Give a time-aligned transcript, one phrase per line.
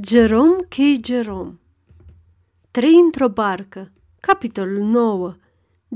[0.00, 1.04] Jerome K.
[1.04, 1.58] Jerome
[2.70, 3.92] Trei într-o barcă.
[4.20, 5.36] Capitolul 9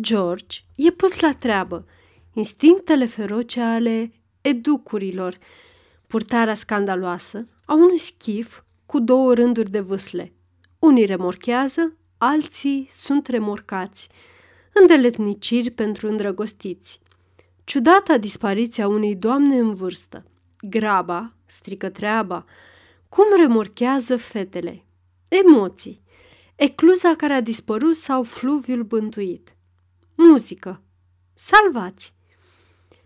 [0.01, 1.87] George e pus la treabă.
[2.33, 5.39] Instinctele feroce ale educurilor.
[6.07, 10.33] Purtarea scandaloasă a unui schif cu două rânduri de vâsle.
[10.79, 14.09] Unii remorchează, alții sunt remorcați.
[14.73, 17.01] Îndeletniciri pentru îndrăgostiți.
[17.65, 20.25] Ciudata dispariția unei doamne în vârstă.
[20.61, 22.45] Graba, strică treaba,
[23.09, 24.85] cum remorchează fetele?
[25.29, 26.03] Emoții.
[26.57, 29.57] Ecluza care a dispărut sau fluviul bântuit.
[30.15, 30.83] Muzică.
[31.35, 32.15] Salvați!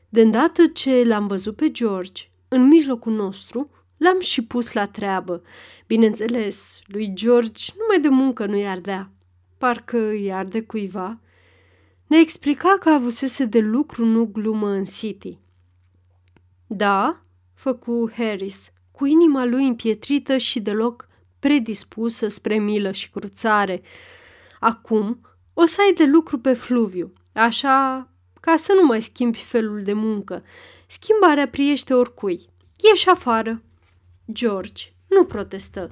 [0.08, 5.42] De îndată ce l-am văzut pe George în mijlocul nostru, l-am și pus la treabă.
[5.86, 9.10] Bineînțeles, lui George numai de muncă nu-i ardea.
[9.58, 11.20] Parcă îi arde cuiva.
[12.06, 15.38] Ne explica că avusese de lucru, nu glumă, în City.
[16.66, 17.22] Da,
[17.54, 23.82] făcu Harris, cu inima lui împietrită și deloc predispusă spre milă și cruțare.
[24.58, 25.20] Acum
[25.54, 28.08] o să ai de lucru pe fluviu, așa
[28.40, 30.44] ca să nu mai schimbi felul de muncă.
[30.86, 32.48] Schimbarea priește oricui.
[32.76, 33.62] Ieși afară.
[34.32, 35.90] George nu protestă.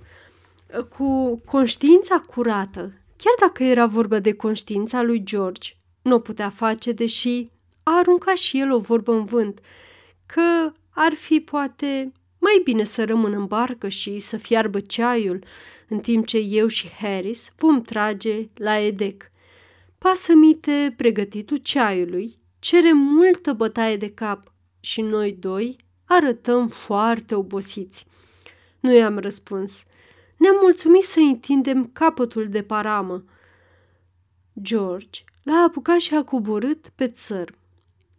[0.96, 2.80] Cu conștiința curată,
[3.16, 5.72] chiar dacă era vorba de conștiința lui George,
[6.02, 7.50] nu o putea face, deși
[7.82, 9.60] a aruncat și el o vorbă în vânt,
[10.26, 12.12] că ar fi poate
[12.48, 15.44] mai bine să rămân în barcă și să fiarbă ceaiul,
[15.88, 19.30] în timp ce eu și Harris vom trage la edec.
[19.98, 28.06] Pasămite pregătitul ceaiului cere multă bătaie de cap și noi doi arătăm foarte obosiți.
[28.80, 29.82] Nu i-am răspuns.
[30.36, 33.24] Ne-am mulțumit să întindem capătul de paramă.
[34.62, 37.54] George l-a apucat și a coborât pe țărm.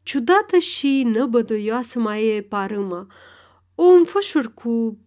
[0.03, 3.07] Ciudată și năbădoioasă mai e parâma,
[3.81, 4.97] o înfășur cu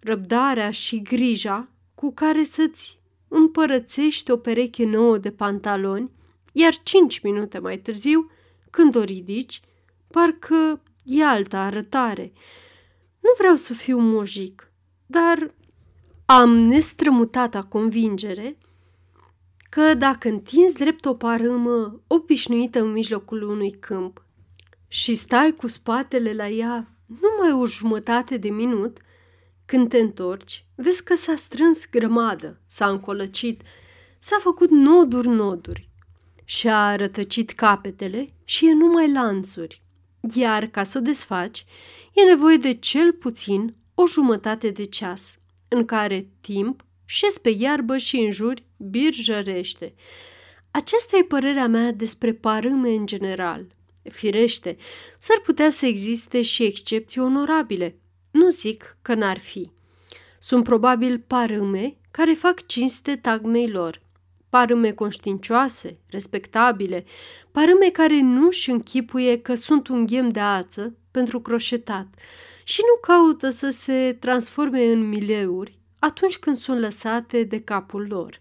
[0.00, 2.98] răbdarea și grija cu care să-ți
[3.28, 6.10] împărățești o pereche nouă de pantaloni,
[6.52, 8.30] iar cinci minute mai târziu,
[8.70, 9.60] când o ridici,
[10.10, 12.32] parcă e alta arătare.
[13.20, 14.72] Nu vreau să fiu mojic,
[15.06, 15.54] dar
[16.26, 18.58] am nestrămutata convingere
[19.70, 24.24] că dacă întinzi drept o parâmă obișnuită în mijlocul unui câmp
[24.88, 28.98] și stai cu spatele la ea numai o jumătate de minut,
[29.64, 33.62] când te întorci, vezi că s-a strâns grămadă, s-a încolăcit,
[34.18, 35.88] s-a făcut noduri-noduri
[36.44, 39.82] și-a rătăcit capetele și e numai lanțuri.
[40.34, 41.64] Iar ca să o desfaci,
[42.12, 45.38] e nevoie de cel puțin o jumătate de ceas,
[45.68, 49.94] în care timp șezi pe iarbă și în juri birjărește.
[50.70, 53.66] Aceasta e părerea mea despre parâme în general–
[54.10, 54.76] Firește,
[55.18, 57.98] s-ar putea să existe și excepții onorabile.
[58.30, 59.70] Nu zic că n-ar fi.
[60.38, 64.02] Sunt probabil parâme care fac cinste tagmei lor,
[64.48, 67.04] parâme conștiincioase, respectabile,
[67.50, 72.06] parâme care nu-și închipuie că sunt un ghem de ață pentru croșetat
[72.64, 78.40] și nu caută să se transforme în mileuri atunci când sunt lăsate de capul lor.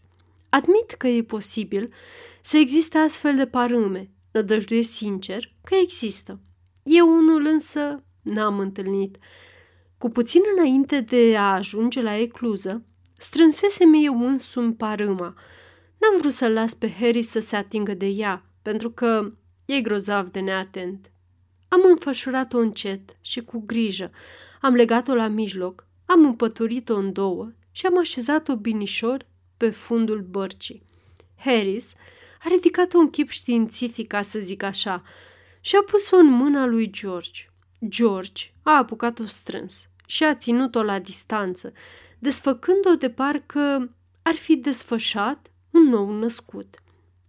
[0.50, 1.94] Admit că e posibil
[2.42, 6.40] să existe astfel de parâme, nădăjduiesc sincer că există.
[6.84, 9.18] Eu unul însă n-am întâlnit.
[9.98, 12.84] Cu puțin înainte de a ajunge la ecluză,
[13.18, 15.36] strânsesem eu însumi parâma.
[15.98, 19.32] N-am vrut să-l las pe Harry să se atingă de ea, pentru că
[19.66, 21.12] e grozav de neatent.
[21.68, 24.12] Am înfășurat-o încet și cu grijă,
[24.62, 29.26] am legat-o la mijloc, am împăturit-o în două și am așezat-o binișor
[29.58, 30.84] pe fundul bărcii.
[31.36, 31.94] Harris
[32.44, 35.04] a ridicat un chip științific, ca să zic așa,
[35.62, 37.42] și a pus-o în mâna lui George.
[37.88, 41.74] George a apucat-o strâns și a ținut-o la distanță,
[42.20, 46.78] desfăcând-o de parcă ar fi desfășat un nou născut.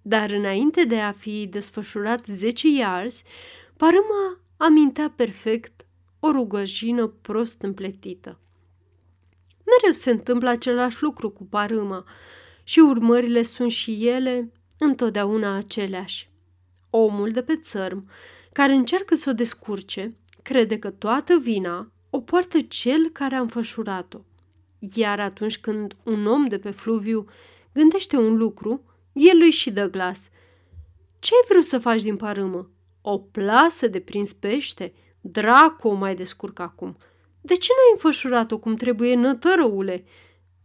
[0.03, 3.23] Dar înainte de a fi desfășurat zece yards,
[3.77, 5.87] parâma amintea perfect
[6.21, 8.39] o rugăjină prost împletită.
[9.65, 12.05] Mereu se întâmplă același lucru cu parâma
[12.65, 16.31] și urmările sunt și ele întotdeauna aceleași.
[16.91, 18.09] Omul de pe țărm,
[18.53, 24.19] care încearcă să o descurce, crede că toată vina o poartă cel care a înfășurat-o.
[24.94, 27.26] Iar atunci când un om de pe fluviu
[27.73, 30.31] gândește un lucru, el îi și dă glas.
[31.19, 32.71] Ce ai vrut să faci din parâmă?
[33.03, 34.93] O plasă de prins pește?
[35.21, 36.97] Dracu o mai descurc acum.
[37.41, 40.05] De ce n-ai înfășurat-o cum trebuie, nătărăule?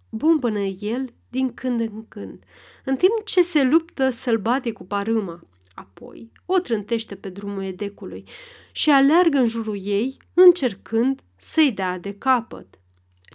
[0.10, 2.44] Bombănă el din când în când,
[2.84, 5.44] în timp ce se luptă să-l bate cu parâma.
[5.74, 8.24] Apoi o trântește pe drumul edecului
[8.72, 12.80] și aleargă în jurul ei, încercând să-i dea de capăt.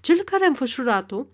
[0.00, 1.26] cel care a înfășurat-o,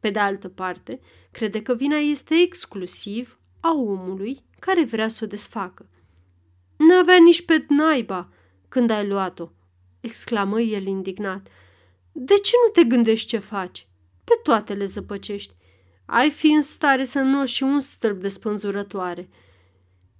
[0.00, 1.00] pe de altă parte,
[1.30, 5.88] crede că vina este exclusiv a omului care vrea să o desfacă.
[6.76, 8.28] N-avea nici pe naiba
[8.68, 9.50] când ai luat-o,
[10.00, 11.46] exclamă el indignat.
[12.12, 13.86] De ce nu te gândești ce faci?
[14.24, 15.54] Pe toate le zăpăcești.
[16.10, 19.28] Ai fi în stare să nu și un stâlp de spânzurătoare.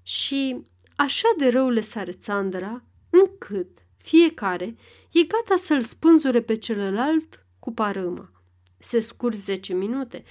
[0.02, 0.62] Și
[0.96, 4.76] așa de rău le sare țandăra, încât fiecare
[5.12, 8.30] e gata să-l spânzure pe celălalt cu parâma.
[8.78, 10.24] Se scurg zece minute.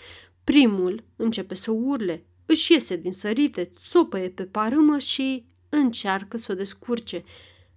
[0.44, 6.56] Primul începe să urle, își iese din sărite, țopăie pe parâmă și încearcă să o
[6.56, 7.24] descurce,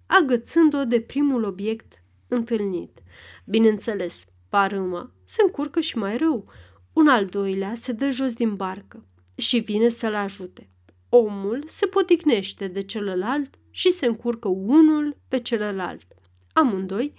[0.06, 2.98] agățând-o de primul obiect întâlnit.
[3.44, 6.48] Bineînțeles, parâma se încurcă și mai rău.
[6.92, 9.04] Un al doilea se dă jos din barcă
[9.34, 10.68] și vine să-l ajute.
[11.08, 16.06] Omul se poticnește de celălalt și se încurcă unul pe celălalt.
[16.52, 17.14] Amândoi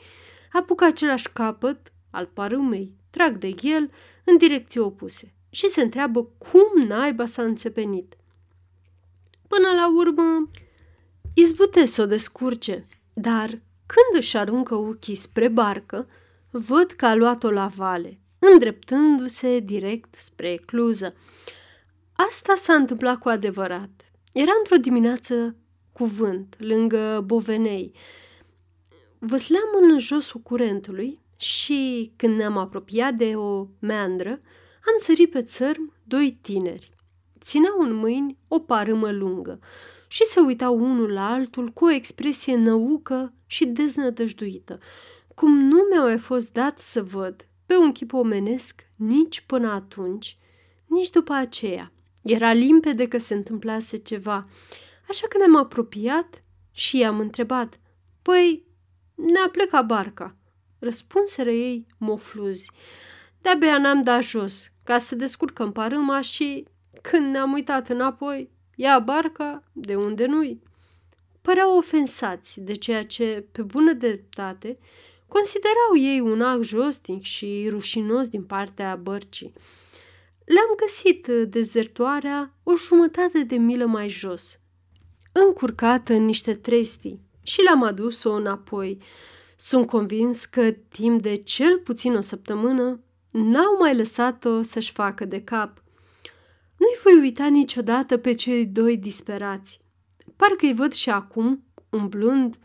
[0.52, 3.92] apucă același capăt al parâmei, trag de el
[4.24, 8.16] în direcții opuse și se întreabă cum naiba s-a înțepenit.
[9.48, 10.50] Până la urmă,
[11.34, 13.50] izbute să o descurce, dar
[13.86, 16.08] când își aruncă ochii spre barcă,
[16.50, 18.20] văd că a luat-o la vale,
[18.50, 21.14] îndreptându-se direct spre ecluză.
[22.14, 24.12] Asta s-a întâmplat cu adevărat.
[24.34, 25.56] Era într-o dimineață
[25.94, 27.96] cu vânt, lângă Bovenei.
[29.20, 34.30] Văsleam în josul curentului și, când ne-am apropiat de o meandră,
[34.88, 36.92] am sărit pe țărm doi tineri.
[37.44, 39.60] Țineau în mâini o parâmă lungă
[40.08, 44.80] și se uitau unul la altul cu o expresie năucă și deznădăjduită,
[45.36, 50.38] cum nu mi-a mai fost dat să văd pe un chip omenesc nici până atunci,
[50.86, 51.92] nici după aceea.
[52.24, 54.48] Era limpede că se întâmplase ceva,
[55.10, 57.80] așa că ne-am apropiat și i-am întrebat.
[58.22, 58.66] Păi,
[59.16, 60.36] ne-a plecat barca.
[60.80, 62.72] Răspunseră ei mofluzi.
[63.42, 66.68] De-abia n-am dat jos ca să descurcăm parâma și,
[67.02, 70.62] când ne-am uitat înapoi, ia barca de unde nu-i.
[71.42, 74.78] Păreau ofensați de ceea ce, pe bună dreptate,
[75.34, 79.54] considerau ei un act jostic și rușinos din partea bărcii.
[80.46, 84.60] Le-am găsit dezertoarea o jumătate de milă mai jos,
[85.32, 88.98] încurcată în niște trestii și le-am adus-o înapoi.
[89.56, 93.00] Sunt convins că timp de cel puțin o săptămână
[93.32, 95.84] n-au mai lăsat-o să-și facă de cap.
[96.78, 99.80] Nu-i voi uita niciodată pe cei doi disperați.
[100.36, 102.58] Parcă îi văd și acum, umblând,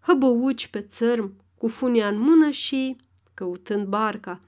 [0.00, 2.96] hăbăuci pe țărm, cu funia în mână și
[3.34, 4.40] căutând barca.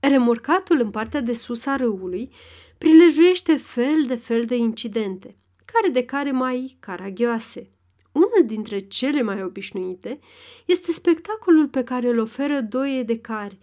[0.00, 2.30] Remorcatul în partea de sus a râului
[2.78, 7.70] prilejuiește fel de fel de incidente, care de care mai caragioase.
[8.12, 10.18] Una dintre cele mai obișnuite
[10.64, 13.58] este spectacolul pe care îl oferă doi edecari,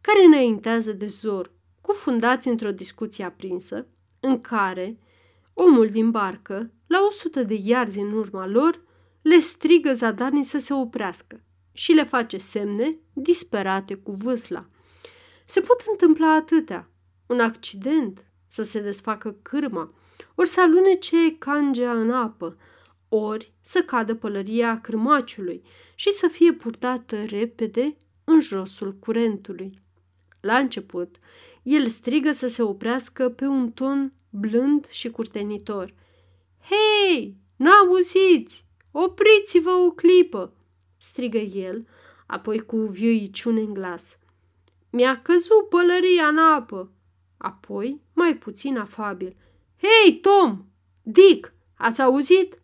[0.00, 3.86] care înaintează de zor, cufundați într-o discuție aprinsă,
[4.20, 4.98] în care
[5.54, 8.80] omul din barcă, la o sută de iarzi în urma lor,
[9.22, 14.66] le strigă zadarnic să se oprească și le face semne disperate cu vâsla.
[15.44, 16.88] Se pot întâmpla atâtea.
[17.26, 19.94] Un accident, să se desfacă cârma,
[20.34, 22.56] ori să alunece cangea în apă,
[23.08, 25.62] ori să cadă pălăria cârmaciului
[25.94, 29.82] și să fie purtată repede în josul curentului.
[30.40, 31.16] La început,
[31.62, 35.94] el strigă să se oprească pe un ton blând și curtenitor.
[36.60, 38.64] Hei, n-auziți!
[38.90, 40.52] Opriți-vă o clipă!"
[41.04, 41.86] Strigă el,
[42.26, 44.18] apoi cu vioiciune în glas.
[44.90, 46.90] Mi-a căzut pălăria în apă.
[47.36, 49.36] Apoi, mai puțin afabil.
[49.80, 50.64] Hei, Tom!
[51.02, 51.52] Dick!
[51.74, 52.58] Ați auzit?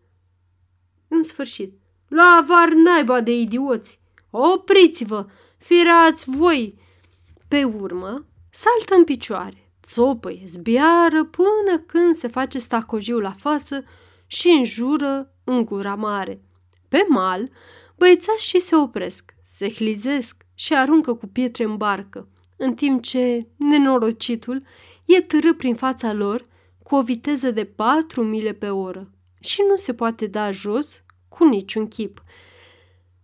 [1.08, 1.72] În sfârșit,
[2.08, 4.00] la avar naiba de idioți!
[4.30, 5.26] Opriți-vă!
[5.58, 6.78] Firați voi!
[7.48, 13.84] Pe urmă, saltă în picioare, țopăie, zbiară până când se face stacojiul la față
[14.26, 16.42] și înjură în gura mare.
[16.88, 17.50] Pe mal,
[18.00, 23.46] băiețași și se opresc, se hlizesc și aruncă cu pietre în barcă, în timp ce
[23.56, 24.62] nenorocitul
[25.04, 26.46] e târâ prin fața lor
[26.82, 31.44] cu o viteză de patru mile pe oră și nu se poate da jos cu
[31.44, 32.22] niciun chip.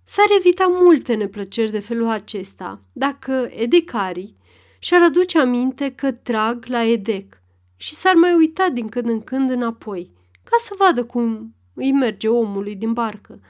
[0.04, 4.36] S-ar evita multe neplăceri de felul acesta dacă edecarii
[4.78, 7.40] și-ar aduce aminte că trag la edec
[7.76, 10.10] și s-ar mai uita din când în când înapoi,
[10.42, 13.40] ca să vadă cum îi merge omului din barcă.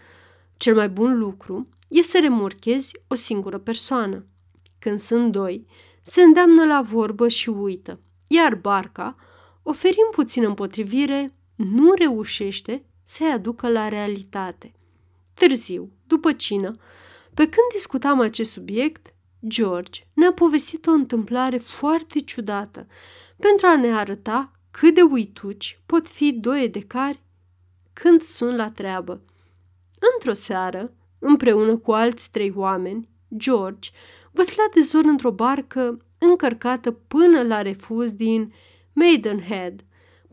[0.57, 4.27] Cel mai bun lucru e să remorchezi o singură persoană.
[4.79, 5.67] Când sunt doi,
[6.03, 9.17] se îndeamnă la vorbă și uită, iar barca,
[9.63, 14.73] oferind puțin împotrivire, nu reușește să-i aducă la realitate.
[15.35, 16.71] Târziu, după cină,
[17.35, 19.15] pe când discutam acest subiect,
[19.47, 22.87] George ne-a povestit o întâmplare foarte ciudată
[23.37, 27.23] pentru a ne arăta cât de uituci pot fi doi de cari
[27.93, 29.21] când sunt la treabă.
[30.13, 33.91] Într-o seară, împreună cu alți trei oameni, George
[34.31, 38.53] văslea de zor într-o barcă încărcată până la refuz din
[38.93, 39.85] Maidenhead,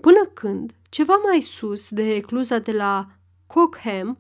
[0.01, 3.07] până când, ceva mai sus de ecluza de la
[3.47, 4.17] Cockham,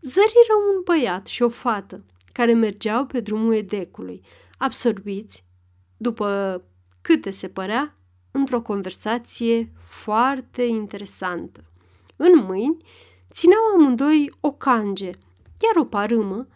[0.00, 4.22] zăriră un băiat și o fată care mergeau pe drumul edecului,
[4.58, 5.44] absorbiți,
[5.96, 6.62] după
[7.00, 7.96] câte se părea,
[8.30, 11.64] într-o conversație foarte interesantă.
[12.16, 12.76] În mâini
[13.30, 15.10] țineau amândoi o cange,
[15.60, 16.46] iar o parâmă,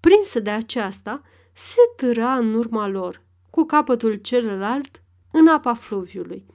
[0.00, 6.46] prinsă de aceasta, se târa în urma lor, cu capătul celălalt în apa fluviului.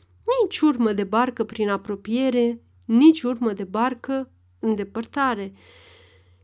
[0.42, 5.54] Nici urmă de barcă prin apropiere, nici urmă de barcă în depărtare.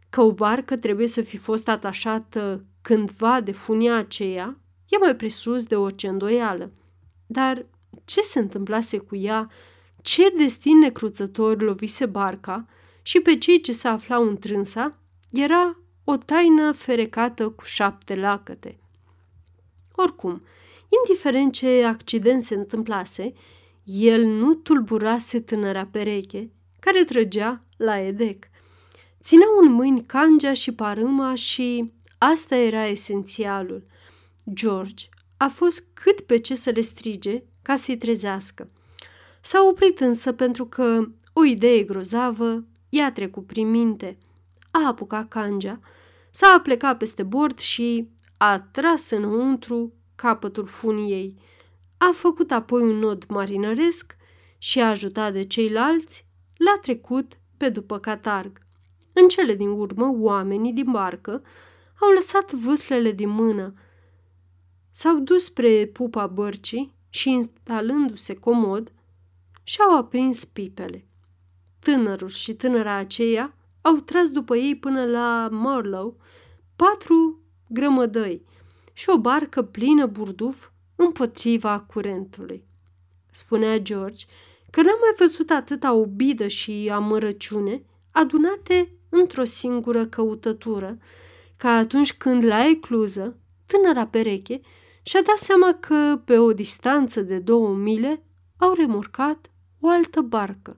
[0.10, 4.58] Că o barcă trebuie să fi fost atașată cândva de funia aceea,
[4.88, 6.72] e mai presus de orice îndoială.
[7.26, 7.66] Dar
[8.06, 9.50] ce se întâmplase cu ea,
[10.02, 12.66] ce destin necruțător lovise barca
[13.08, 14.98] și pe cei ce se aflau întrânsa,
[15.32, 18.78] era o taină ferecată cu șapte lacăte.
[19.92, 20.44] Oricum,
[21.00, 23.34] indiferent ce accident se întâmplase,
[23.84, 28.46] el nu tulburase tânăra pereche, care trăgea la edec.
[29.24, 33.86] Țineau în mâini cangea și parâma și asta era esențialul.
[34.54, 35.06] George
[35.38, 38.70] a fost cât pe ce să le strige ca să-i trezească.
[39.42, 42.64] S-a oprit însă pentru că o idee grozavă
[42.96, 44.18] i-a trecut prin minte.
[44.72, 45.80] A apucat cangea,
[46.32, 51.36] s-a aplecat peste bord și a tras înăuntru capătul funiei.
[51.98, 54.16] A făcut apoi un nod marinăresc
[54.58, 56.25] și a ajutat de ceilalți,
[56.58, 58.62] l-a trecut pe după catarg.
[59.14, 61.44] În cele din urmă, oamenii din barcă
[62.00, 63.74] au lăsat vâslele din mână,
[64.92, 68.92] s-au dus spre pupa bărcii și, instalându-se comod,
[69.64, 71.06] și-au aprins pipele.
[71.86, 76.18] Tânărul și tânăra aceea au tras după ei până la Marlow
[76.75, 78.46] patru grămădăi
[78.94, 82.63] și o barcă plină burduf împotriva curentului.
[83.32, 84.25] Spunea George
[84.70, 90.98] că n-a mai văzut atâta obidă și amărăciune adunate într-o singură căutătură,
[91.58, 94.62] ca atunci când la ecluză, tânăra pereche
[95.04, 98.24] și-a dat seama că pe o distanță de două mile
[98.58, 100.77] au remorcat o altă barcă,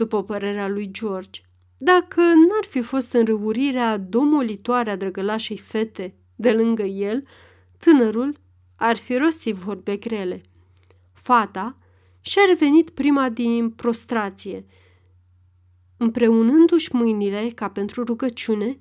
[0.00, 1.40] după părerea lui George.
[1.78, 7.26] Dacă n-ar fi fost înrăurirea domolitoare a drăgălașei fete de lângă el,
[7.78, 8.36] tânărul
[8.76, 10.40] ar fi rostit vorbe grele.
[11.12, 11.76] Fata
[12.20, 14.66] și-a revenit prima din prostrație.
[15.96, 18.78] Împreunându-și mâinile ca pentru rugăciune,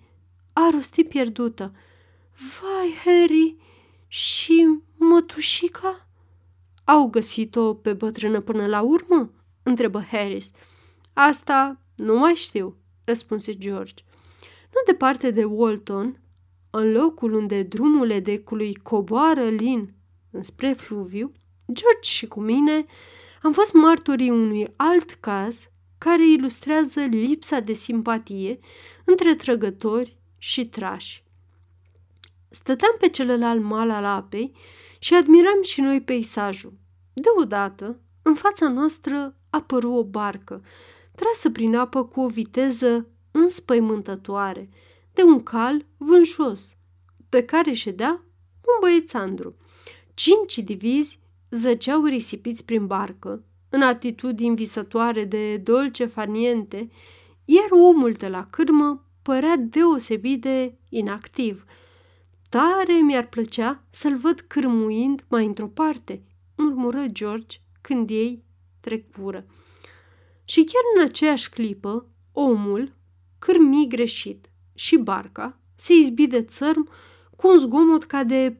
[0.53, 1.73] a rostit pierdută.
[2.33, 3.55] Vai, Harry,
[4.07, 6.07] și mătușica?
[6.83, 9.31] Au găsit-o pe bătrână până la urmă?
[9.63, 10.51] întrebă Harris.
[11.21, 14.03] Asta nu mai știu, răspunse George.
[14.73, 16.21] Nu departe de Walton,
[16.69, 19.93] în locul unde drumul edecului coboară lin
[20.31, 21.31] înspre fluviu,
[21.73, 22.85] George și cu mine
[23.41, 28.59] am fost martorii unui alt caz care ilustrează lipsa de simpatie
[29.05, 31.23] între trăgători și trași.
[32.49, 34.51] Stăteam pe celălalt mal al apei
[34.99, 36.73] și admiram și noi peisajul.
[37.13, 40.63] Deodată, în fața noastră apăru o barcă,
[41.19, 44.69] trasă prin apă cu o viteză înspăimântătoare,
[45.13, 46.77] de un cal vânjos,
[47.29, 48.23] pe care ședea
[48.61, 49.55] un băiețandru.
[50.13, 56.89] Cinci divizi zăceau risipiți prin barcă, în atitudini visătoare de dolce farniente,
[57.45, 61.63] iar omul de la cârmă părea deosebit de inactiv–
[62.49, 66.23] Tare mi-ar plăcea să-l văd cârmuind mai într-o parte,
[66.55, 68.43] murmură George când ei
[68.79, 69.45] trecură.
[70.49, 72.93] Și chiar în aceeași clipă, omul
[73.39, 76.89] cârmi greșit și barca se izbi de țărm
[77.35, 78.55] cu un zgomot ca de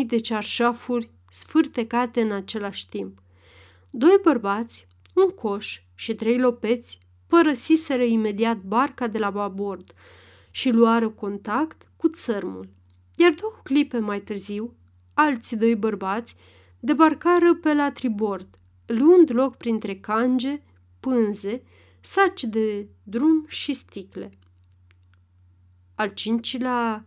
[0.00, 3.18] 40.000 de cearșafuri sfârtecate în același timp.
[3.90, 9.92] Doi bărbați, un coș și trei lopeți părăsiseră imediat barca de la babord
[10.50, 12.68] și luară contact cu țărmul
[13.16, 14.74] iar două clipe mai târziu,
[15.14, 16.36] alți doi bărbați
[16.80, 20.62] debarcară pe la tribord, luând loc printre cange,
[21.00, 21.62] pânze,
[22.00, 24.38] saci de drum și sticle.
[25.94, 27.04] Al cincilea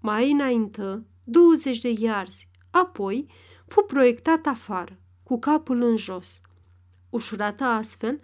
[0.00, 3.26] mai înaintă 20 de iarzi, apoi
[3.66, 6.40] fu proiectat afară, cu capul în jos.
[7.10, 8.20] Ușurată astfel,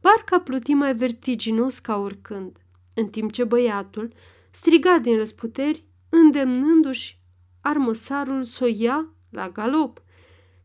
[0.00, 2.58] barca pluti mai vertiginos ca oricând,
[2.94, 4.12] în timp ce băiatul
[4.50, 7.18] striga din răsputeri îndemnându-și
[7.60, 10.02] armăsarul să o ia la galop.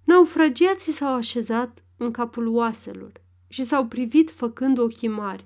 [0.04, 3.12] Naufragiații s-au așezat în capul oaselor
[3.52, 5.46] și s-au privit făcând ochii mari.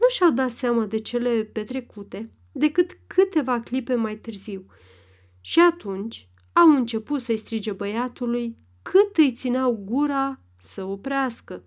[0.00, 4.66] Nu și-au dat seama de cele petrecute decât câteva clipe mai târziu.
[5.40, 11.62] Și atunci au început să-i strige băiatului cât îi țineau gura să oprească.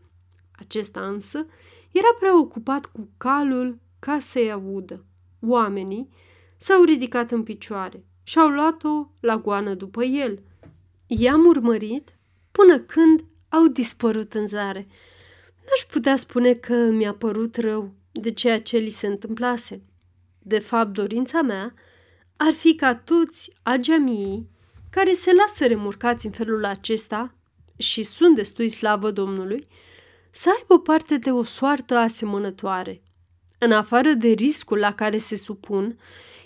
[0.51, 1.46] Acesta însă
[1.91, 5.05] era preocupat cu calul ca să-i audă.
[5.39, 6.10] Oamenii
[6.58, 10.39] s-au ridicat în picioare și au luat-o la goană după el.
[11.08, 12.17] I-am urmărit
[12.51, 14.88] până când au dispărut în zare.
[15.65, 19.82] N-aș putea spune că mi-a părut rău de ceea ce li se întâmplase.
[20.39, 21.74] De fapt, dorința mea
[22.38, 24.50] ar fi ca toți ageamiii
[24.89, 27.36] care se lasă remurcați în felul acesta
[27.77, 29.67] și sunt destui slavă Domnului,
[30.32, 33.01] să aibă parte de o soartă asemănătoare.
[33.58, 36.00] În afară de riscul la care se supun,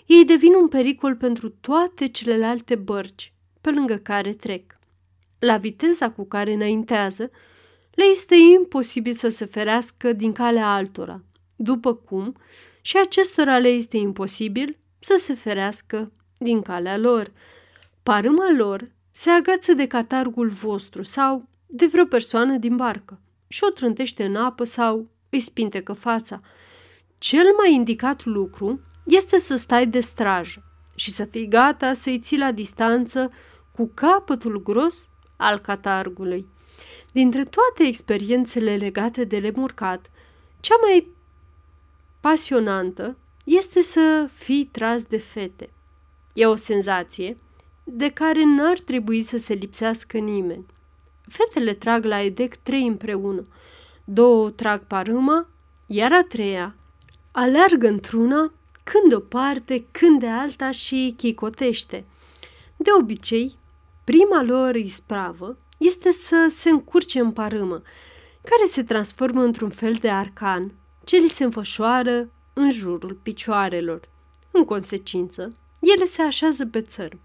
[0.06, 4.78] ei devin un pericol pentru toate celelalte bărci pe lângă care trec.
[5.38, 7.30] La viteza cu care înaintează,
[7.98, 11.22] le este imposibil să se ferească din calea altora,
[11.56, 12.36] după cum
[12.80, 17.32] și acestora le este imposibil să se ferească din calea lor.
[18.02, 23.70] Parâma lor se agață de catargul vostru sau de vreo persoană din barcă și o
[23.70, 26.40] trântește în apă sau îi spintecă fața.
[27.18, 30.62] Cel mai indicat lucru este să stai de strajă
[30.94, 33.30] și să fii gata să-i ții la distanță
[33.74, 36.56] cu capătul gros al catargului.
[37.18, 40.10] Dintre toate experiențele legate de remurcat,
[40.60, 41.08] cea mai
[42.20, 45.70] pasionantă este să fii tras de fete.
[46.32, 47.36] E o senzație
[47.84, 50.66] de care n-ar trebui să se lipsească nimeni.
[51.28, 53.42] Fetele trag la edec trei împreună.
[54.04, 55.48] Două trag parâma,
[55.86, 56.74] iar a treia
[57.30, 58.52] aleargă într-una
[58.84, 62.04] când o parte, când de alta și chicotește.
[62.76, 63.58] De obicei,
[64.04, 67.82] prima lor ispravă este să se încurce în parâmă,
[68.42, 70.72] care se transformă într-un fel de arcan
[71.04, 74.00] ce li se înfășoară în jurul picioarelor.
[74.50, 77.20] În consecință, ele se așează pe țărm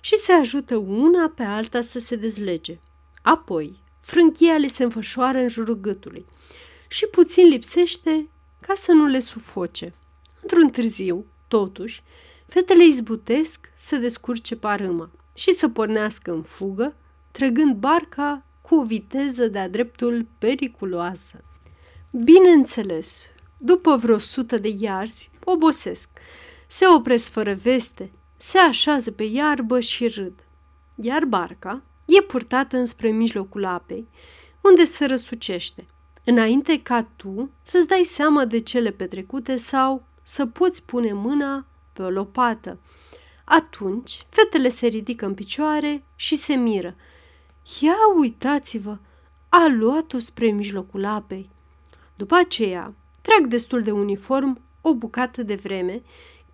[0.00, 2.78] și se ajută una pe alta să se dezlege.
[3.22, 6.26] Apoi, frânchia le se înfășoară în jurul gâtului
[6.88, 8.28] și puțin lipsește
[8.60, 9.94] ca să nu le sufoce.
[10.42, 12.02] Într-un târziu, totuși,
[12.46, 16.96] fetele izbutesc să descurce parâma și să pornească în fugă,
[17.32, 21.44] trăgând barca cu o viteză de-a dreptul periculoasă.
[22.10, 26.08] Bineînțeles, după vreo sută de iarzi, obosesc,
[26.66, 30.32] se opresc fără veste, se așează pe iarbă și râd.
[30.94, 34.08] Iar barca e purtată înspre mijlocul apei,
[34.60, 35.86] unde se răsucește,
[36.24, 42.02] înainte ca tu să-ți dai seama de cele petrecute sau să poți pune mâna pe
[42.02, 42.78] o lopată.
[43.44, 46.94] Atunci, fetele se ridică în picioare și se miră.
[47.80, 48.98] Ia uitați-vă,
[49.48, 51.50] a luat-o spre mijlocul apei.
[52.16, 56.02] După aceea, trag destul de uniform o bucată de vreme,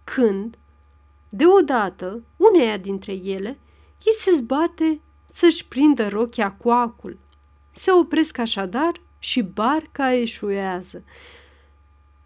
[0.05, 0.59] când,
[1.29, 3.59] deodată, uneia dintre ele
[4.05, 7.19] îi se zbate să-și prindă rochia cu acul.
[7.71, 11.05] Se opresc așadar și barca eșuează.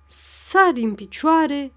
[0.07, 1.73] Sari în picioare,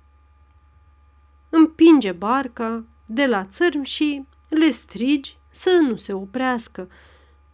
[1.49, 6.89] împinge barca de la țărm și le strigi să nu se oprească.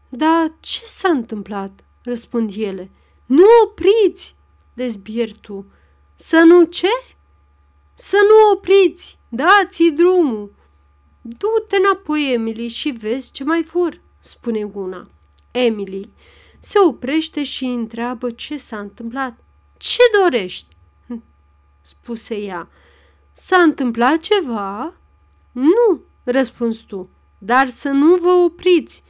[0.09, 2.91] Dar ce s-a întâmplat?" răspund ele.
[3.25, 4.35] Nu opriți!"
[4.73, 5.65] dezbieri tu.
[6.15, 6.87] Să nu ce?
[7.93, 9.17] Să nu opriți!
[9.29, 10.53] Dați drumul!
[11.21, 15.09] Du-te înapoi, Emily, și vezi ce mai fur, spune una.
[15.51, 16.09] Emily
[16.59, 19.37] se oprește și întreabă ce s-a întâmplat.
[19.77, 20.75] Ce dorești?
[21.07, 21.23] Hm,
[21.81, 22.69] spuse ea.
[23.31, 24.93] S-a întâmplat ceva?
[25.51, 27.09] Nu, răspuns tu,
[27.43, 29.03] dar să nu vă opriți.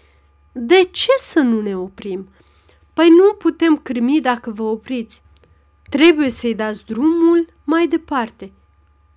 [0.52, 2.30] De ce să nu ne oprim?
[2.94, 5.22] Păi nu putem crimi dacă vă opriți.
[5.90, 8.52] Trebuie să-i dați drumul mai departe.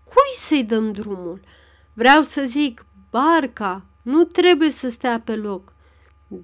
[0.04, 1.40] Cui să-i dăm drumul?
[1.92, 5.72] Vreau să zic, barca nu trebuie să stea pe loc.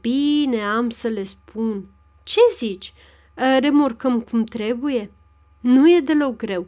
[0.01, 1.85] Bine, am să le spun.
[2.23, 2.95] Ce zici?
[3.61, 5.13] Remorcăm cum trebuie?
[5.61, 6.67] Nu e deloc greu.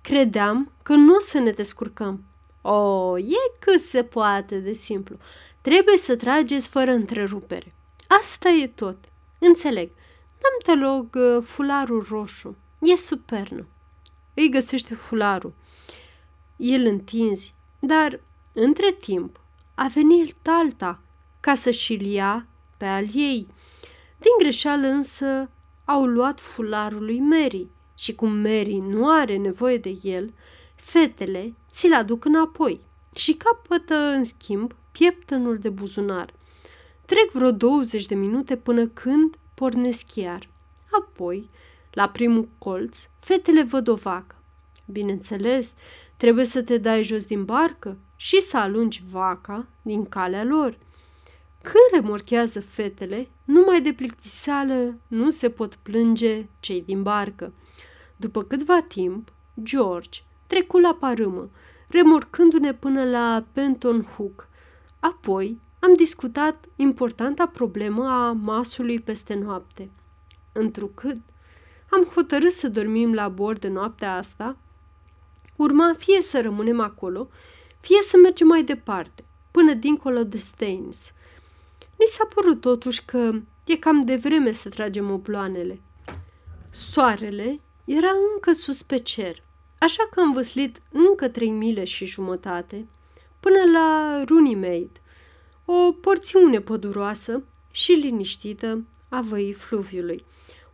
[0.00, 2.24] Credeam că nu o să ne descurcăm.
[2.62, 5.16] O, e cât se poate de simplu.
[5.60, 7.74] Trebuie să trageți fără întrerupere.
[8.20, 8.96] Asta e tot.
[9.38, 9.90] Înțeleg.
[10.38, 12.56] Dăm te rog uh, fularul roșu.
[12.80, 13.66] E supernă.
[14.34, 15.54] Îi găsește fularul.
[16.56, 18.20] El întinzi, dar
[18.52, 19.40] între timp
[19.74, 21.00] a venit talta
[21.40, 22.46] ca să și-l ia
[22.76, 23.46] pe al ei.
[24.18, 25.50] Din greșeală însă
[25.84, 30.32] au luat fularul lui Mary și cum Mary nu are nevoie de el,
[30.74, 32.80] fetele ți-l aduc înapoi.
[33.14, 36.34] și capătă, în schimb, pieptănul de buzunar.
[37.04, 40.48] Trec vreo 20 de minute până când pornesc iar.
[40.90, 41.48] Apoi,
[41.90, 44.34] la primul colț, fetele văd o vacă.
[44.84, 45.74] Bineînțeles,
[46.16, 50.78] trebuie să te dai jos din barcă și să alungi vaca din calea lor.
[51.62, 57.52] Când remorchează fetele, numai de plictiseală nu se pot plânge cei din barcă.
[58.16, 59.32] După câtva timp,
[59.62, 60.20] George
[60.52, 61.50] trecu la parâmă,
[61.88, 64.48] remorcându-ne până la Penton Hook.
[65.00, 69.90] Apoi am discutat importanta problemă a masului peste noapte.
[70.52, 71.16] Întrucât
[71.90, 74.56] am hotărât să dormim la bord de noaptea asta,
[75.56, 77.28] urma fie să rămânem acolo,
[77.80, 81.12] fie să mergem mai departe, până dincolo de Staines.
[81.98, 83.32] Ni s-a părut totuși că
[83.64, 85.80] e cam de vreme să tragem obloanele.
[86.70, 89.42] Soarele era încă sus pe cer,
[89.82, 92.86] așa că am văslit încă trei mile și jumătate
[93.40, 95.00] până la Runnymede,
[95.64, 100.24] o porțiune păduroasă și liniștită a văii fluviului,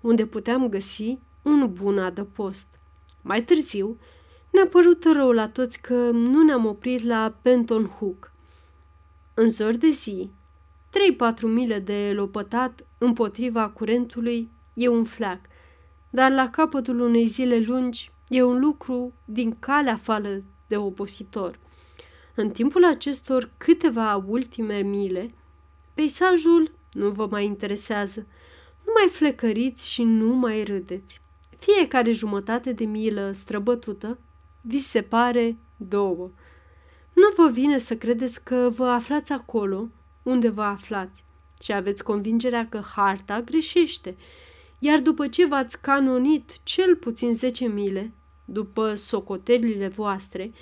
[0.00, 2.66] unde puteam găsi un bun adăpost.
[3.22, 3.98] Mai târziu,
[4.50, 8.32] ne-a părut rău la toți că nu ne-am oprit la Penton Hook.
[9.34, 10.30] În zor de zi,
[11.38, 15.40] 3-4 mile de lopătat împotriva curentului e un fleac,
[16.10, 21.58] dar la capătul unei zile lungi e un lucru din calea fală de obositor.
[22.34, 25.34] În timpul acestor câteva ultime mile,
[25.94, 28.26] peisajul nu vă mai interesează.
[28.84, 31.20] Nu mai flecăriți și nu mai râdeți.
[31.58, 34.18] Fiecare jumătate de milă străbătută
[34.60, 36.30] vi se pare două.
[37.12, 39.88] Nu vă vine să credeți că vă aflați acolo
[40.22, 41.24] unde vă aflați
[41.62, 44.16] și aveți convingerea că harta greșește,
[44.78, 48.12] iar după ce v-ați canonit cel puțin 10 mile,
[48.50, 50.52] după socotelile voastre,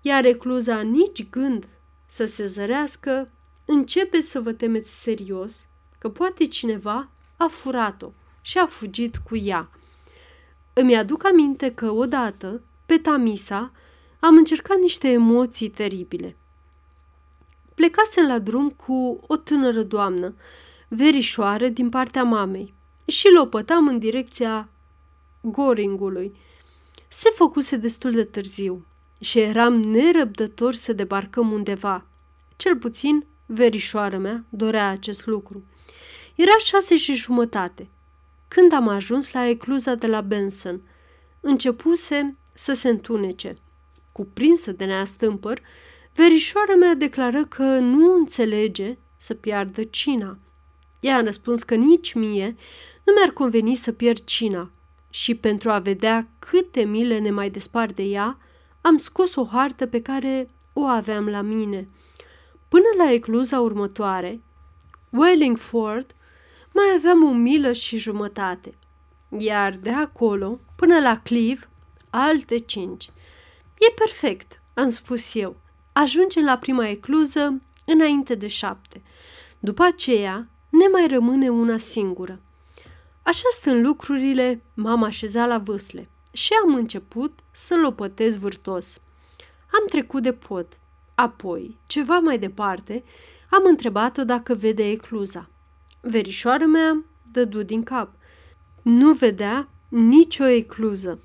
[0.00, 1.68] iar recluza nici gând
[2.06, 3.30] să se zărească,
[3.64, 5.66] începeți să vă temeți serios
[5.98, 9.70] că poate cineva a furat-o și a fugit cu ea.
[10.72, 13.72] Îmi aduc aminte că odată, pe Tamisa,
[14.20, 16.36] am încercat niște emoții teribile.
[17.74, 20.34] Plecasem la drum cu o tânără doamnă,
[20.88, 22.74] verișoară din partea mamei,
[23.06, 24.68] și lopătam în direcția
[25.40, 26.36] Goringului.
[27.08, 28.86] Se făcuse destul de târziu
[29.20, 32.06] și eram nerăbdător să debarcăm undeva.
[32.56, 35.64] Cel puțin, verișoara mea dorea acest lucru.
[36.34, 37.88] Era șase și jumătate.
[38.48, 40.80] Când am ajuns la ecluza de la Benson,
[41.40, 43.58] începuse să se întunece.
[44.12, 45.60] Cuprinsă de neastâmpăr,
[46.14, 50.38] verișoara mea declară că nu înțelege să piardă cina.
[51.00, 52.56] Ea a răspuns că nici mie
[53.04, 54.70] nu mi-ar conveni să pierd cina
[55.16, 58.38] și pentru a vedea câte mile ne mai despart de ea,
[58.80, 61.88] am scos o hartă pe care o aveam la mine.
[62.68, 64.42] Până la ecluza următoare,
[65.10, 66.14] Wellingford,
[66.72, 68.74] mai aveam o milă și jumătate,
[69.38, 71.68] iar de acolo până la Clive,
[72.10, 73.10] alte cinci.
[73.78, 75.56] E perfect, am spus eu.
[75.92, 79.02] Ajungem la prima ecluză înainte de șapte.
[79.58, 82.40] După aceea, ne mai rămâne una singură.
[83.26, 89.00] Așa stând lucrurile, m-am așezat la vâsle și am început să lopătez vârtos.
[89.72, 90.66] Am trecut de pod.
[91.14, 93.04] Apoi, ceva mai departe,
[93.50, 95.50] am întrebat-o dacă vede ecluza.
[96.00, 98.14] Verișoara mea dădu din cap.
[98.82, 101.20] Nu vedea nicio ecluză.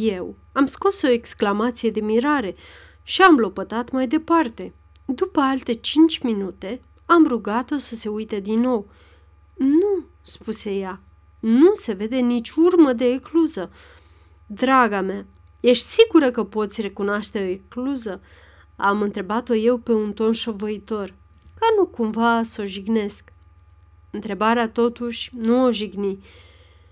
[0.00, 2.54] Eu am scos o exclamație de mirare
[3.02, 4.74] și am lopătat mai departe.
[5.04, 8.90] După alte cinci minute, am rugat-o să se uite din nou.
[9.54, 11.02] Nu, spuse ea,
[11.38, 13.70] nu se vede nici urmă de ecluză.
[14.46, 15.26] Draga mea,
[15.60, 18.20] ești sigură că poți recunoaște o ecluză?
[18.76, 21.14] Am întrebat-o eu pe un ton șovăitor,
[21.58, 23.32] ca nu cumva să o jignesc.
[24.10, 26.24] Întrebarea totuși nu o jigni.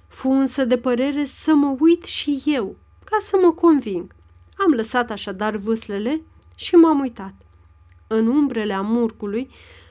[0.09, 4.14] Fu însă de părere să mă uit și eu, ca să mă conving.
[4.56, 6.20] Am lăsat așadar vâslele
[6.56, 7.35] și m-am uitat.
[8.06, 9.50] În umbrele amurcului,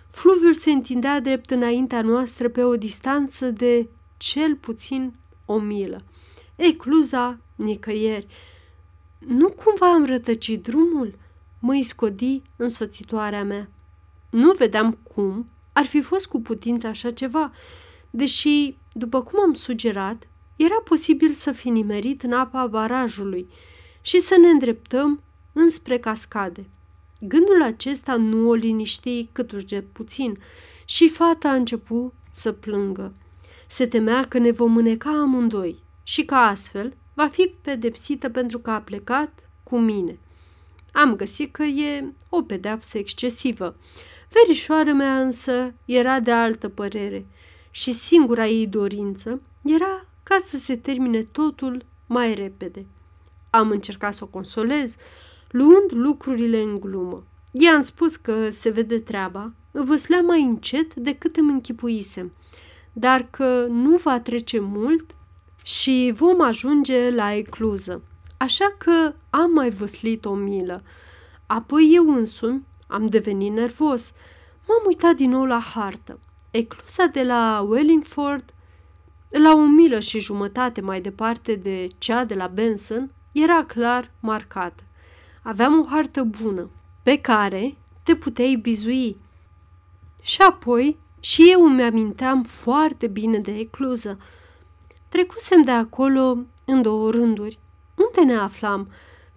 [0.09, 3.87] fluviul se întindea drept înaintea noastră pe o distanță de
[4.17, 5.13] cel puțin
[5.45, 6.01] o milă.
[6.55, 8.27] Ecluza nicăieri.
[9.19, 11.17] Nu cumva am rătăcit drumul?
[11.59, 13.69] Mă iscodi însoțitoarea mea.
[14.29, 17.51] Nu vedeam cum ar fi fost cu putință așa ceva,
[18.09, 23.47] deși, după cum am sugerat, era posibil să fi nimerit în apa barajului
[24.01, 25.21] și să ne îndreptăm
[25.53, 26.69] înspre cascade.
[27.21, 30.37] Gândul acesta nu o liniști cât urge puțin
[30.85, 33.13] și fata a început să plângă.
[33.67, 38.69] Se temea că ne vom mâneca amândoi și că astfel va fi pedepsită pentru că
[38.69, 40.19] a plecat cu mine.
[40.91, 43.75] Am găsit că e o pedeapsă excesivă.
[44.29, 47.25] Verișoara mea însă era de altă părere
[47.71, 52.85] și singura ei dorință era ca să se termine totul mai repede.
[53.49, 54.95] Am încercat să o consolez,
[55.49, 57.23] luând lucrurile în glumă.
[57.51, 62.31] I-am spus că se vede treaba, văslea mai încet decât îmi închipuisem,
[62.97, 65.15] dar că nu va trece mult
[65.63, 68.01] și vom ajunge la ecluză.
[68.37, 70.83] Așa că am mai văslit o milă.
[71.45, 74.11] Apoi eu însumi am devenit nervos.
[74.67, 76.19] M-am uitat din nou la hartă.
[76.51, 78.53] Ecluza de la Wellingford,
[79.29, 84.83] la o milă și jumătate mai departe de cea de la Benson, era clar marcată.
[85.41, 86.69] Aveam o hartă bună,
[87.03, 89.17] pe care te puteai bizui.
[90.21, 94.17] Și apoi și eu îmi aminteam foarte bine de ecluză.
[95.09, 97.59] Trecusem de acolo în două rânduri.
[97.95, 98.89] Unde ne aflam?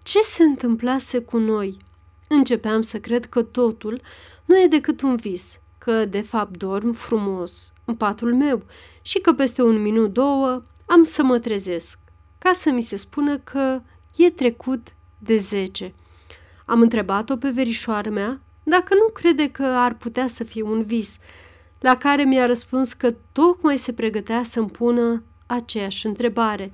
[0.03, 1.77] Ce se întâmplase cu noi?
[2.27, 4.01] Începeam să cred că totul
[4.45, 8.63] nu e decât un vis, că de fapt dorm frumos în patul meu
[9.01, 11.99] și că peste un minut, două, am să mă trezesc,
[12.37, 13.81] ca să mi se spună că
[14.15, 15.93] e trecut de zece.
[16.65, 21.17] Am întrebat-o pe verișoara mea dacă nu crede că ar putea să fie un vis,
[21.79, 26.71] la care mi-a răspuns că tocmai se pregătea să-mi pună aceeași întrebare.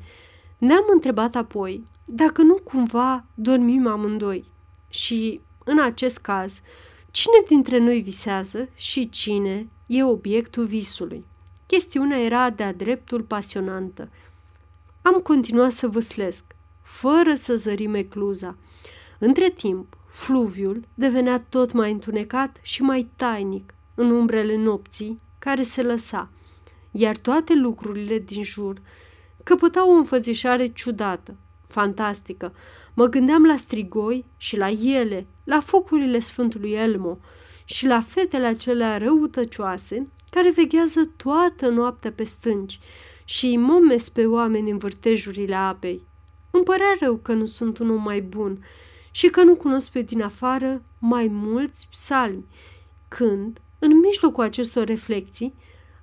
[0.57, 4.45] Ne-am întrebat apoi dacă nu cumva dormim amândoi
[4.89, 6.61] și, în acest caz,
[7.11, 11.25] cine dintre noi visează și cine e obiectul visului.
[11.65, 14.09] Chestiunea era de-a dreptul pasionantă.
[15.01, 16.43] Am continuat să văslesc,
[16.81, 18.57] fără să zărim ecluza.
[19.19, 25.81] Între timp, fluviul devenea tot mai întunecat și mai tainic în umbrele nopții care se
[25.81, 26.29] lăsa,
[26.91, 28.81] iar toate lucrurile din jur
[29.43, 31.35] căpătau o înfățișare ciudată,
[31.67, 32.53] fantastică.
[32.93, 37.17] Mă gândeam la strigoi și la ele, la focurile Sfântului Elmo
[37.65, 42.79] și la fetele acelea răutăcioase care veghează toată noaptea pe stânci
[43.25, 46.01] și momes pe oameni în vârtejurile apei.
[46.51, 48.65] Îmi părea rău că nu sunt un om mai bun
[49.11, 52.45] și că nu cunosc pe din afară mai mulți psalmi,
[53.07, 55.53] când, în mijlocul acestor reflexii,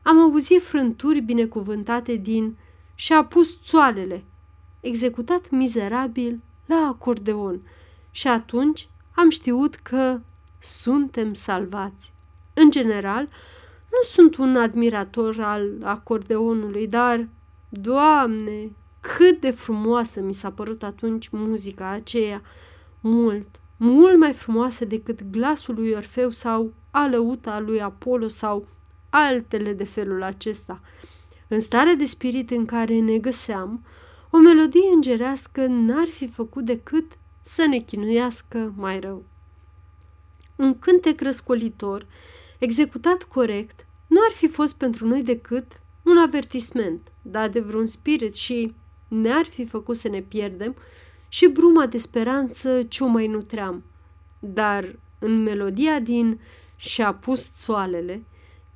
[0.03, 2.57] am auzit frânturi binecuvântate din
[2.95, 4.25] și-a pus țoalele,
[4.81, 7.61] executat mizerabil la acordeon
[8.11, 10.21] și atunci am știut că
[10.59, 12.13] suntem salvați.
[12.55, 13.29] În general,
[13.91, 17.29] nu sunt un admirator al acordeonului, dar,
[17.69, 22.43] Doamne, cât de frumoasă mi s-a părut atunci muzica aceea,
[23.01, 28.67] mult, mult mai frumoasă decât glasul lui Orfeu sau alăuta lui Apollo sau
[29.11, 30.81] altele de felul acesta.
[31.49, 33.85] În starea de spirit în care ne găseam,
[34.31, 39.25] o melodie îngerească n-ar fi făcut decât să ne chinuiască mai rău.
[40.57, 42.07] Un cântec răscolitor,
[42.59, 48.35] executat corect, nu ar fi fost pentru noi decât un avertisment dat de vreun spirit
[48.35, 48.75] și
[49.09, 50.75] ne-ar fi făcut să ne pierdem
[51.29, 53.83] și bruma de speranță ce o mai nutream.
[54.39, 56.41] Dar în melodia din
[56.83, 58.25] Și-a pus țoalele,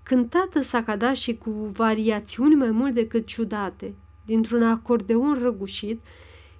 [0.02, 6.00] cântată sacada și cu variațiuni mai mult decât ciudate, dintr-un acordeon răgușit,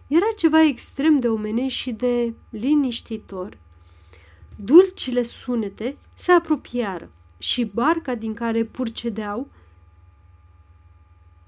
[0.07, 3.59] era ceva extrem de omenesc și de liniștitor.
[4.57, 9.49] Dulcile sunete se apropiară și barca din care purcedeau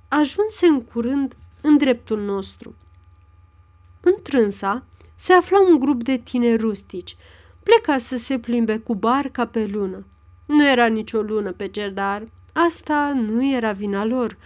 [0.09, 2.75] ajunse în curând în dreptul nostru.
[4.01, 4.85] În trânsa
[5.15, 7.17] se afla un grup de tineri rustici,
[7.69, 10.07] pleca să se plimbe cu barca pe lună.
[10.47, 14.37] Nu era nicio lună pe cer, dar asta nu era vina lor.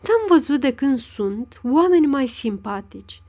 [0.00, 3.22] N-am văzut de când sunt oameni mai simpatici.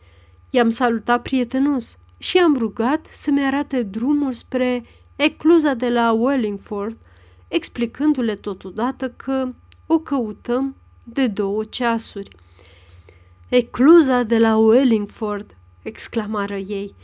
[0.49, 6.97] I-am salutat prietenos și am rugat să-mi arate drumul spre ecluza de la Wellingford,
[7.47, 9.53] explicându-le totodată că
[9.85, 12.35] o căutăm de două ceasuri.
[13.47, 16.95] Ecluza de la Wellingford, exclamară ei.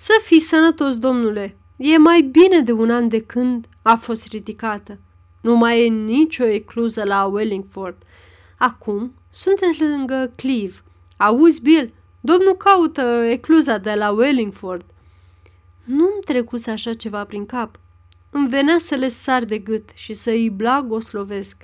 [0.00, 4.98] Să fii sănătos, domnule, e mai bine de un an de când a fost ridicată.
[5.40, 7.96] Nu mai e nicio ecluză la Wellingford.
[8.58, 10.82] Acum sunteți lângă Cleve.
[11.16, 14.84] Auzi, Bill, domnul caută ecluza de la Wellingford.
[15.84, 17.78] Nu-mi trecuse așa ceva prin cap.
[18.30, 21.62] Îmi venea să le sar de gât și să îi blagoslovesc,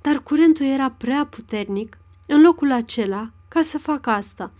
[0.00, 4.50] dar curentul era prea puternic în locul acela ca să fac asta,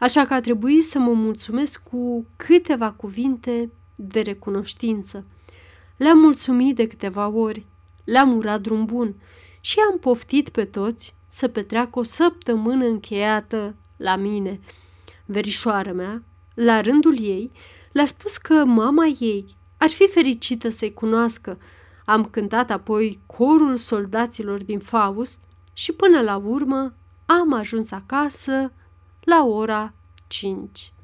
[0.00, 5.24] așa că a trebuit să mă mulțumesc cu câteva cuvinte de recunoștință.
[5.96, 7.66] Le-am mulțumit de câteva ori,
[8.04, 9.14] le-am urat drum bun
[9.60, 14.60] și am poftit pe toți să petreacă o săptămână încheiată la mine.
[15.24, 16.22] Verișoara mea,
[16.54, 17.50] la rândul ei,
[17.92, 21.58] Le-a spus că mama ei ar fi fericită să-i cunoască.
[22.04, 25.40] Am cântat apoi corul soldaților din Faust
[25.72, 26.94] și până la urmă
[27.26, 28.72] am ajuns acasă
[29.24, 29.92] la ora
[30.28, 30.99] 5.